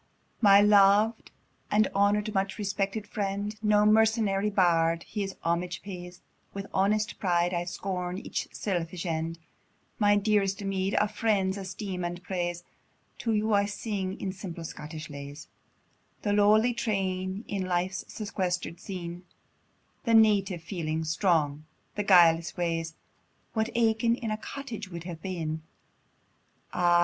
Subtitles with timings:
[0.41, 1.29] My lov'd,
[1.71, 3.55] my honour'd, much respected friend!
[3.61, 6.21] No mercenary bard his homage pays;
[6.55, 9.37] With honest pride, I scorn each selfish end,
[9.99, 12.63] My dearest meed, a friend's esteem and praise:
[13.19, 15.49] To you I sing, in simple Scottish lays,
[16.23, 19.23] The lowly train in life's sequester'd scene,
[20.05, 22.95] The native feelings strong, the guileless ways,
[23.53, 25.61] What Aiken in a cottage would have been;
[26.73, 26.99] Ah!